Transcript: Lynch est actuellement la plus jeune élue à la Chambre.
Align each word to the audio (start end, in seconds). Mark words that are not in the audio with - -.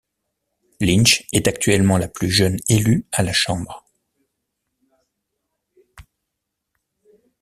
Lynch 0.79 1.27
est 1.31 1.47
actuellement 1.47 1.99
la 1.99 2.07
plus 2.07 2.31
jeune 2.31 2.57
élue 2.67 3.05
à 3.11 3.21
la 3.21 3.33
Chambre. 3.33 3.85